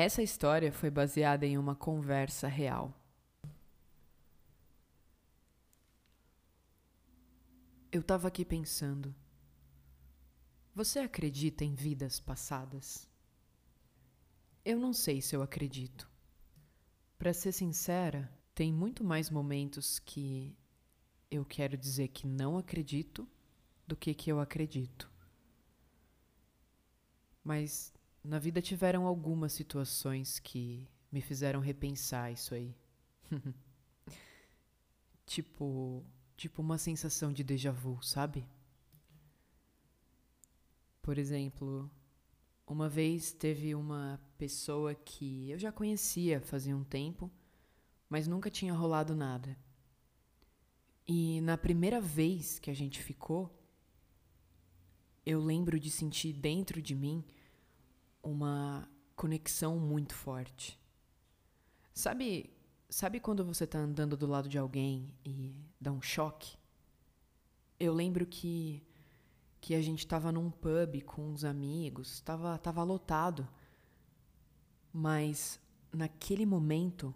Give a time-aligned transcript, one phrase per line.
[0.00, 2.94] Essa história foi baseada em uma conversa real.
[7.90, 9.12] Eu estava aqui pensando.
[10.72, 13.08] Você acredita em vidas passadas?
[14.64, 16.08] Eu não sei se eu acredito.
[17.18, 20.56] Para ser sincera, tem muito mais momentos que
[21.28, 23.28] eu quero dizer que não acredito
[23.84, 25.10] do que que eu acredito.
[27.42, 27.92] Mas
[28.22, 32.74] na vida tiveram algumas situações que me fizeram repensar isso aí.
[35.26, 36.04] tipo,
[36.36, 38.46] tipo uma sensação de déjà vu, sabe?
[41.02, 41.90] Por exemplo,
[42.66, 47.30] uma vez teve uma pessoa que eu já conhecia fazia um tempo,
[48.08, 49.56] mas nunca tinha rolado nada.
[51.06, 53.50] E na primeira vez que a gente ficou,
[55.24, 57.24] eu lembro de sentir dentro de mim
[58.30, 60.78] uma conexão muito forte.
[61.92, 62.50] Sabe,
[62.88, 66.56] sabe quando você está andando do lado de alguém e dá um choque?
[67.78, 68.84] Eu lembro que
[69.60, 73.48] que a gente estava num pub com uns amigos, estava tava lotado.
[74.92, 75.60] Mas
[75.92, 77.14] naquele momento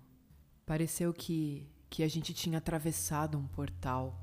[0.66, 4.18] pareceu que que a gente tinha atravessado um portal.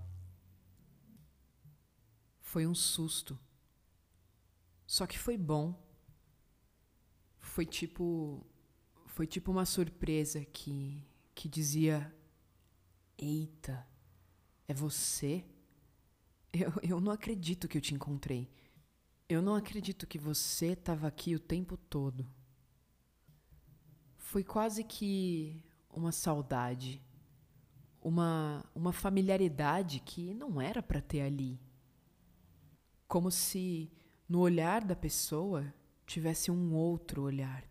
[2.42, 3.40] Foi um susto.
[4.88, 5.80] Só que foi bom
[7.50, 8.46] foi tipo
[9.08, 12.14] foi tipo uma surpresa que que dizia
[13.18, 13.86] eita
[14.68, 15.44] é você?
[16.54, 18.50] Eu, eu não acredito que eu te encontrei.
[19.28, 22.28] Eu não acredito que você estava aqui o tempo todo.
[24.18, 27.02] Foi quase que uma saudade
[28.02, 31.60] uma uma familiaridade que não era para ter ali.
[33.08, 33.92] Como se
[34.28, 35.74] no olhar da pessoa
[36.10, 37.64] tivesse um outro olhar,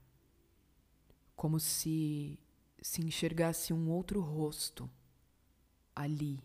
[1.34, 2.38] como se
[2.80, 4.88] se enxergasse um outro rosto
[5.94, 6.40] ali,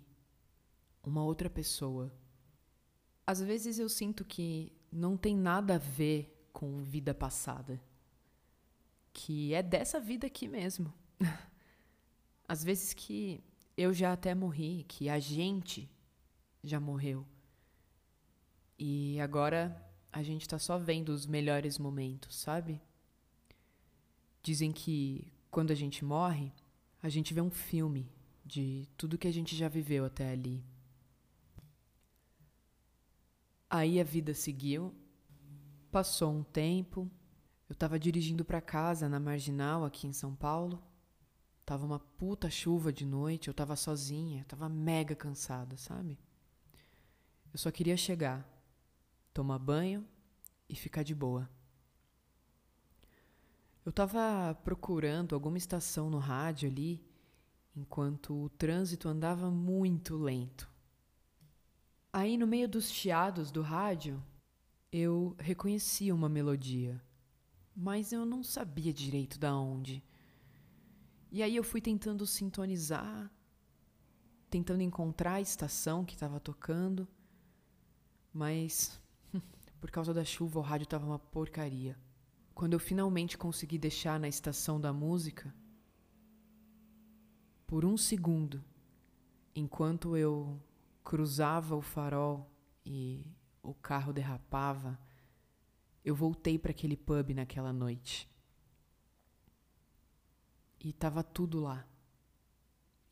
[1.04, 2.12] uma outra pessoa.
[3.28, 7.80] Às vezes eu sinto que não tem nada a ver com vida passada,
[9.14, 10.92] que é dessa vida aqui mesmo.
[12.48, 13.44] Às vezes que
[13.78, 15.88] eu já até morri, que a gente
[16.64, 17.24] já morreu.
[18.80, 22.80] E agora a gente tá só vendo os melhores momentos, sabe?
[24.44, 26.54] Dizem que quando a gente morre,
[27.02, 28.08] a gente vê um filme
[28.46, 30.64] de tudo que a gente já viveu até ali.
[33.68, 34.94] Aí a vida seguiu,
[35.92, 37.10] passou um tempo,
[37.68, 40.80] eu tava dirigindo para casa na Marginal aqui em São Paulo.
[41.66, 46.20] Tava uma puta chuva de noite, eu tava sozinha, tava mega cansada, sabe?
[47.52, 48.53] Eu só queria chegar
[49.34, 50.08] tomar banho
[50.70, 51.50] e ficar de boa.
[53.86, 57.06] Eu estava procurando alguma estação no rádio ali,
[57.76, 60.72] enquanto o trânsito andava muito lento.
[62.12, 64.24] Aí, no meio dos chiados do rádio,
[64.92, 67.04] eu reconheci uma melodia,
[67.76, 70.04] mas eu não sabia direito da onde.
[71.32, 73.32] E aí eu fui tentando sintonizar,
[74.50, 77.08] tentando encontrar a estação que estava tocando,
[78.32, 79.02] mas
[79.84, 82.00] por causa da chuva, o rádio estava uma porcaria.
[82.56, 85.54] Quando eu finalmente consegui deixar na estação da música,
[87.68, 88.64] por um segundo,
[89.54, 90.58] enquanto eu
[91.04, 92.50] cruzava o farol
[92.86, 93.30] e
[93.62, 94.98] o carro derrapava,
[96.02, 98.30] eu voltei para aquele pub naquela noite.
[100.80, 101.86] E estava tudo lá.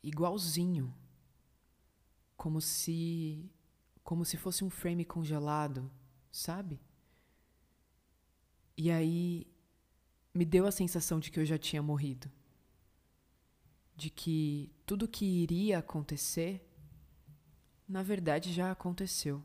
[0.02, 0.90] Igualzinho.
[2.34, 3.52] Como se
[4.02, 5.90] como se fosse um frame congelado
[6.32, 6.80] sabe?
[8.76, 9.46] E aí
[10.34, 12.32] me deu a sensação de que eu já tinha morrido.
[13.94, 16.66] De que tudo que iria acontecer,
[17.86, 19.44] na verdade já aconteceu.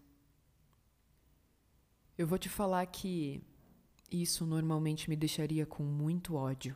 [2.18, 3.44] Eu vou te falar que
[4.10, 6.76] isso normalmente me deixaria com muito ódio.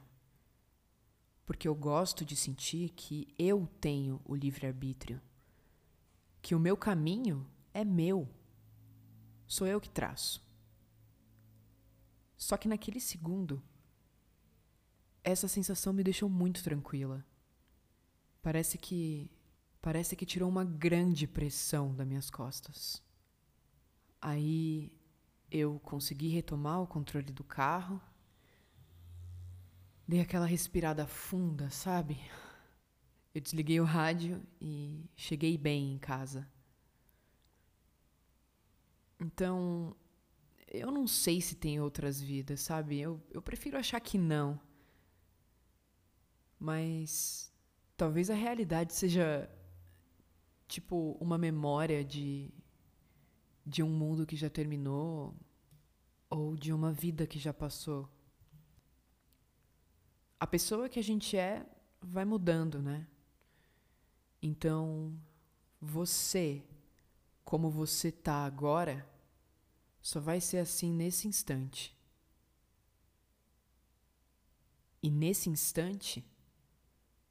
[1.46, 5.22] Porque eu gosto de sentir que eu tenho o livre-arbítrio.
[6.42, 8.30] Que o meu caminho é meu.
[9.51, 10.42] Sou eu que traço.
[12.38, 13.62] Só que naquele segundo,
[15.21, 17.25] essa sensação me deixou muito tranquila.
[18.42, 19.30] Parece que.
[19.81, 23.03] Parece que tirou uma grande pressão das minhas costas.
[24.21, 24.98] Aí
[25.51, 28.01] eu consegui retomar o controle do carro.
[30.07, 32.18] Dei aquela respirada funda, sabe?
[33.36, 36.50] Eu desliguei o rádio e cheguei bem em casa.
[39.21, 39.95] Então,
[40.68, 43.00] eu não sei se tem outras vidas, sabe?
[43.00, 44.59] Eu, eu prefiro achar que não.
[46.59, 47.53] Mas
[47.95, 49.47] talvez a realidade seja
[50.68, 52.51] tipo uma memória de
[53.63, 55.35] de um mundo que já terminou
[56.27, 58.09] ou de uma vida que já passou.
[60.39, 61.63] A pessoa que a gente é
[62.01, 63.07] vai mudando, né?
[64.41, 65.15] Então,
[65.79, 66.63] você,
[67.51, 69.06] como você tá agora,
[70.01, 71.94] só vai ser assim nesse instante.
[75.03, 76.25] E nesse instante,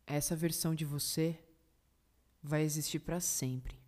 [0.06, 1.42] essa versão de você
[2.42, 3.80] vai existir para sempre.